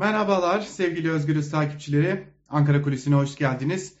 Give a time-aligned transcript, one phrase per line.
[0.00, 2.24] Merhabalar sevgili Özgürüz takipçileri.
[2.48, 3.94] Ankara Kulisi'ne hoş geldiniz.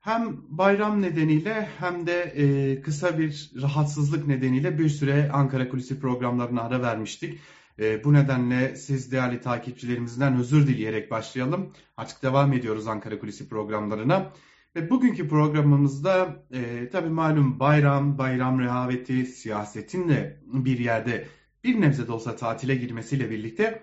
[0.00, 6.62] Hem bayram nedeniyle hem de e, kısa bir rahatsızlık nedeniyle bir süre Ankara Kulisi programlarına
[6.62, 7.40] ara vermiştik.
[7.78, 11.72] E, bu nedenle siz değerli takipçilerimizden özür dileyerek başlayalım.
[11.96, 14.32] Artık devam ediyoruz Ankara Kulisi programlarına.
[14.76, 21.26] Ve bugünkü programımızda e, tabii malum bayram, bayram rehaveti, siyasetin de bir yerde
[21.64, 23.82] bir nebze de olsa tatile girmesiyle birlikte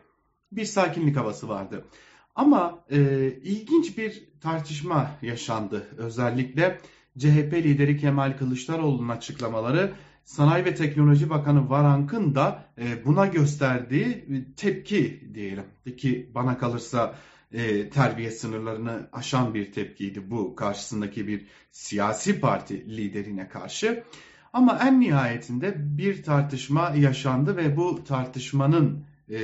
[0.56, 1.86] bir sakinlik havası vardı.
[2.36, 3.00] Ama e,
[3.44, 5.88] ilginç bir tartışma yaşandı.
[5.98, 6.80] Özellikle
[7.18, 9.92] CHP lideri Kemal Kılıçdaroğlu'nun açıklamaları
[10.26, 14.26] Sanayi ve Teknoloji Bakanı Varank'ın da e, buna gösterdiği
[14.58, 15.66] tepki diyelim.
[15.98, 17.16] Ki bana kalırsa
[17.52, 24.04] e, terbiye sınırlarını aşan bir tepkiydi bu karşısındaki bir siyasi parti liderine karşı.
[24.54, 29.40] Ama en nihayetinde bir tartışma yaşandı ve bu tartışmanın e,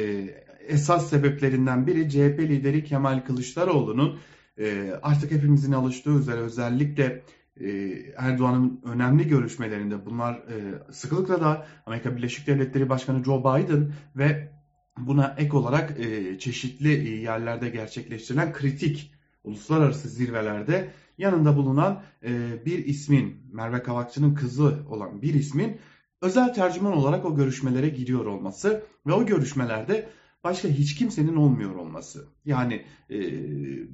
[0.69, 4.19] esas sebeplerinden biri CHP lideri Kemal Kılıçdaroğlu'nun
[4.57, 7.23] e, artık hepimizin alıştığı üzere özellikle
[7.59, 7.69] e,
[8.17, 14.51] Erdoğan'ın önemli görüşmelerinde bunlar e, sıklıkla da Amerika Birleşik Devletleri Başkanı Joe Biden ve
[14.97, 22.03] buna ek olarak e, çeşitli yerlerde gerçekleştirilen kritik uluslararası zirvelerde yanında bulunan
[22.65, 25.77] bir ismin Merve Kavakçı'nın kızı olan bir ismin
[26.21, 30.09] özel tercüman olarak o görüşmelere gidiyor olması ve o görüşmelerde
[30.43, 32.27] başka hiç kimsenin olmuyor olması.
[32.45, 33.19] Yani e,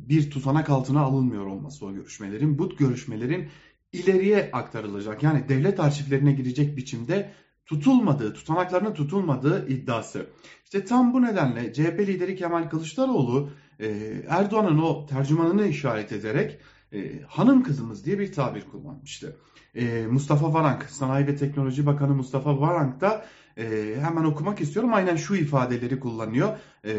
[0.10, 2.60] bir tutanak altına alınmıyor olması o görüşmelerin.
[2.60, 3.50] Bu görüşmelerin
[3.92, 7.32] ileriye aktarılacak yani devlet arşivlerine girecek biçimde
[7.66, 10.28] tutulmadığı, tutanaklarının tutulmadığı iddiası.
[10.64, 13.88] İşte tam bu nedenle CHP lideri Kemal Kılıçdaroğlu e,
[14.28, 16.60] Erdoğan'ın o tercümanını işaret ederek
[16.96, 19.38] e, hanım kızımız diye bir tabir kullanmıştı.
[19.76, 23.26] E, Mustafa Varank, Sanayi ve Teknoloji Bakanı Mustafa Varank da
[23.58, 24.94] e, hemen okumak istiyorum.
[24.94, 26.58] Aynen şu ifadeleri kullanıyor.
[26.84, 26.94] E,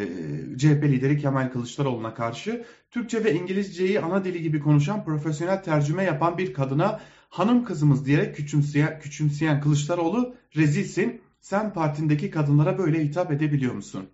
[0.59, 6.39] CHP lideri Kemal Kılıçdaroğlu'na karşı Türkçe ve İngilizceyi ana dili gibi konuşan profesyonel tercüme yapan
[6.39, 11.21] bir kadına hanım kızımız diyerek küçümseyen, küçümseyen Kılıçdaroğlu rezilsin.
[11.41, 14.09] Sen partindeki kadınlara böyle hitap edebiliyor musun?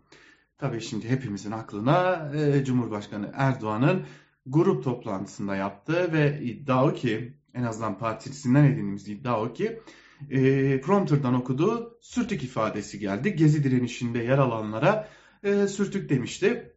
[0.58, 4.02] Tabii şimdi hepimizin aklına e, Cumhurbaşkanı Erdoğan'ın
[4.46, 9.80] grup toplantısında yaptığı ve iddia o ki en azından partisinden edindiğimiz iddia o ki
[10.30, 13.36] e, prompterdan okuduğu sürtük ifadesi geldi.
[13.36, 15.08] Gezi direnişinde yer alanlara
[15.42, 16.72] e, sürtük demişti.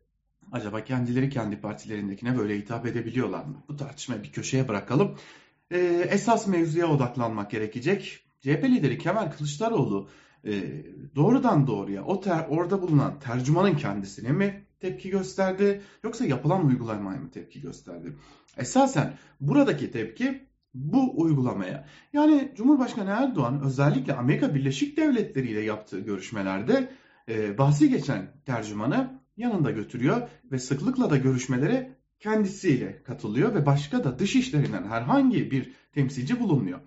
[0.51, 3.63] Acaba kendileri kendi partilerindekine böyle hitap edebiliyorlar mı?
[3.69, 5.15] Bu tartışmayı bir köşeye bırakalım.
[5.71, 5.77] E,
[6.09, 8.25] esas mevzuya odaklanmak gerekecek.
[8.41, 10.09] CHP lideri Kemal Kılıçdaroğlu
[10.45, 10.53] e,
[11.15, 17.31] doğrudan doğruya o ter, orada bulunan tercümanın kendisine mi tepki gösterdi yoksa yapılan uygulamaya mı
[17.31, 18.13] tepki gösterdi?
[18.57, 20.41] Esasen buradaki tepki
[20.73, 21.87] bu uygulamaya.
[22.13, 26.89] Yani Cumhurbaşkanı Erdoğan özellikle Amerika Birleşik Devletleri ile yaptığı görüşmelerde
[27.29, 34.19] e, bahsi geçen tercümanı yanında götürüyor ve sıklıkla da görüşmelere kendisiyle katılıyor ve başka da
[34.19, 36.79] dış işlerinden herhangi bir temsilci bulunmuyor.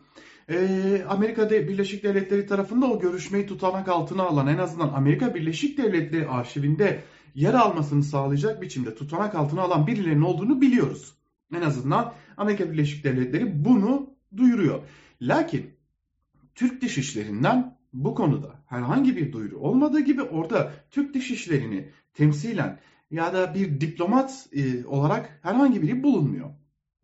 [0.50, 6.28] E, Amerika Birleşik Devletleri tarafında o görüşmeyi tutanak altına alan en azından Amerika Birleşik Devletleri
[6.28, 7.00] arşivinde
[7.34, 11.15] yer almasını sağlayacak biçimde tutanak altına alan birilerinin olduğunu biliyoruz.
[11.55, 14.83] En azından Amerika Birleşik Devletleri bunu duyuruyor.
[15.22, 15.71] Lakin
[16.55, 22.81] Türk Dışişlerinden bu konuda herhangi bir duyuru olmadığı gibi orada Türk Dışişlerini temsilen
[23.11, 26.50] ya da bir diplomat e, olarak herhangi biri bulunmuyor.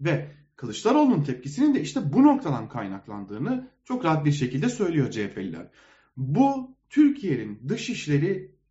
[0.00, 5.70] Ve Kılıçdaroğlu'nun tepkisinin de işte bu noktadan kaynaklandığını çok rahat bir şekilde söylüyor CHP'liler.
[6.16, 7.58] Bu Türkiye'nin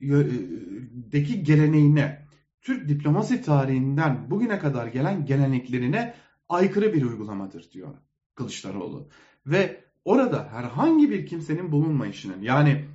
[0.03, 2.25] dışişlerideki geleneğine,
[2.61, 6.13] Türk diplomasi tarihinden bugüne kadar gelen geleneklerine
[6.49, 7.95] aykırı bir uygulamadır diyor
[8.35, 9.07] Kılıçdaroğlu.
[9.45, 12.85] Ve orada herhangi bir kimsenin bulunmayışının yani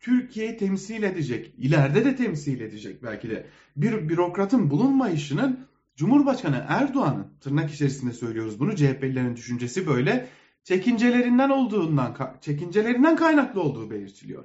[0.00, 7.70] Türkiye'yi temsil edecek, ileride de temsil edecek belki de bir bürokratın bulunmayışının Cumhurbaşkanı Erdoğan'ın tırnak
[7.70, 10.28] içerisinde söylüyoruz bunu CHP'lilerin düşüncesi böyle
[10.64, 14.44] çekincelerinden olduğundan çekincelerinden kaynaklı olduğu belirtiliyor.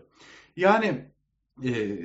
[0.55, 1.12] Yani
[1.63, 1.99] e,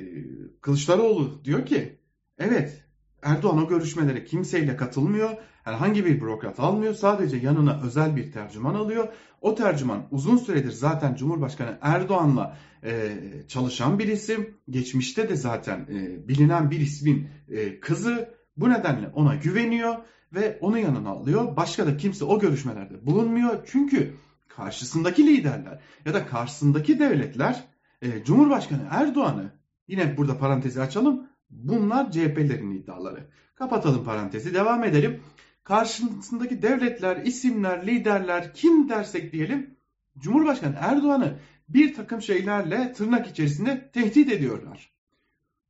[0.61, 1.99] Kılıçdaroğlu diyor ki
[2.37, 2.83] evet
[3.21, 5.29] Erdoğan o görüşmelere kimseyle katılmıyor.
[5.63, 6.93] Herhangi bir bürokrat almıyor.
[6.93, 9.07] Sadece yanına özel bir tercüman alıyor.
[9.41, 14.57] O tercüman uzun süredir zaten Cumhurbaşkanı Erdoğan'la e, çalışan bir isim.
[14.69, 18.39] Geçmişte de zaten e, bilinen bir ismin e, kızı.
[18.57, 19.95] Bu nedenle ona güveniyor
[20.33, 21.55] ve onu yanına alıyor.
[21.55, 23.67] Başka da kimse o görüşmelerde bulunmuyor.
[23.71, 24.13] Çünkü
[24.47, 27.63] karşısındaki liderler ya da karşısındaki devletler
[28.01, 29.51] e, Cumhurbaşkanı Erdoğan'ı
[29.87, 33.27] yine burada parantezi açalım Bunlar CHP'lerin iddiaları.
[33.55, 35.23] Kapatalım parantezi devam edelim.
[35.63, 39.77] Karşısındaki devletler, isimler, liderler kim dersek diyelim
[40.17, 44.93] Cumhurbaşkanı Erdoğan'ı bir takım şeylerle tırnak içerisinde tehdit ediyorlar.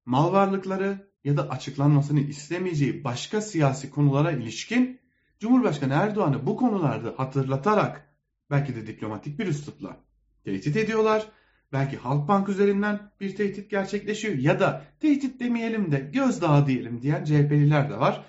[0.05, 4.99] Mal varlıkları, ya da açıklanmasını istemeyeceği başka siyasi konulara ilişkin
[5.39, 8.15] Cumhurbaşkanı Erdoğan'ı bu konularda hatırlatarak
[8.49, 9.97] belki de diplomatik bir üslupla
[10.43, 11.27] tehdit ediyorlar.
[11.73, 17.89] Belki Halkbank üzerinden bir tehdit gerçekleşiyor ya da tehdit demeyelim de gözdağı diyelim diyen CHP'liler
[17.89, 18.25] de var.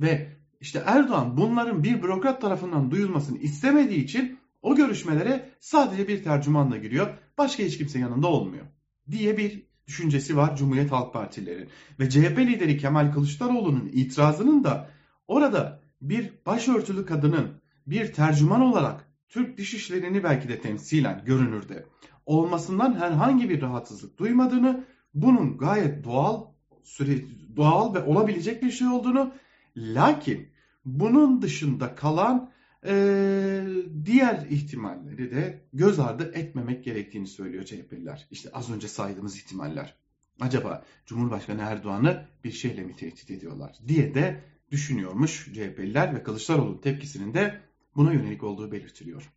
[0.00, 0.28] Ve
[0.60, 7.08] işte Erdoğan bunların bir bürokrat tarafından duyulmasını istemediği için o görüşmelere sadece bir tercümanla giriyor.
[7.38, 8.64] Başka hiç kimse yanında olmuyor
[9.10, 11.68] diye bir düşüncesi var Cumhuriyet Halk Partileri.
[12.00, 14.90] Ve CHP lideri Kemal Kılıçdaroğlu'nun itirazının da
[15.28, 21.86] orada bir başörtülü kadının bir tercüman olarak Türk dışişlerini belki de temsilen görünürde
[22.26, 24.84] olmasından herhangi bir rahatsızlık duymadığını,
[25.14, 26.44] bunun gayet doğal
[26.82, 27.18] süre,
[27.56, 29.32] doğal ve olabilecek bir şey olduğunu,
[29.76, 30.48] lakin
[30.84, 32.50] bunun dışında kalan
[32.86, 33.64] e,
[34.04, 38.26] diğer ihtimalleri de göz ardı etmemek gerektiğini söylüyor CHP'liler.
[38.30, 39.94] İşte az önce saydığımız ihtimaller.
[40.40, 47.34] Acaba Cumhurbaşkanı Erdoğan'ı bir şeyle mi tehdit ediyorlar diye de düşünüyormuş CHP'liler ve Kılıçdaroğlu'nun tepkisinin
[47.34, 47.60] de
[47.96, 49.32] buna yönelik olduğu belirtiliyor.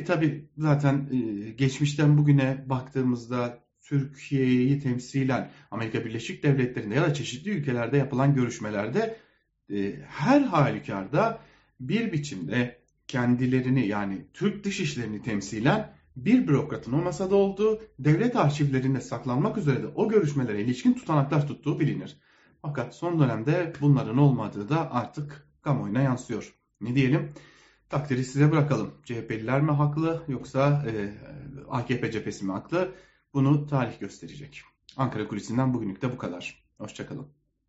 [0.00, 7.50] E tabi zaten e, geçmişten bugüne baktığımızda Türkiye'yi temsilen Amerika Birleşik Devletleri'nde ya da çeşitli
[7.50, 9.16] ülkelerde yapılan görüşmelerde
[9.72, 11.38] e, her halükarda
[11.80, 19.58] bir biçimde kendilerini yani Türk dışişlerini temsilen bir bürokratın o masada olduğu, devlet arşivlerinde saklanmak
[19.58, 22.16] üzere de o görüşmelere ilişkin tutanaklar tuttuğu bilinir.
[22.62, 26.54] Fakat son dönemde bunların olmadığı da artık kamuoyuna yansıyor.
[26.80, 27.32] Ne diyelim?
[27.90, 28.94] Takdiri size bırakalım.
[29.04, 31.14] CHP'liler mi haklı yoksa e,
[31.70, 32.94] AKP cephesi mi haklı?
[33.34, 34.62] Bunu tarih gösterecek.
[34.96, 36.64] Ankara Kulisi'nden bugünlük de bu kadar.
[36.78, 37.26] Hoşçakalın.